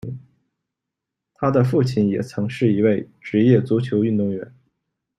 [1.35, 4.51] 他的父亲也曾是一位职业足球运动员。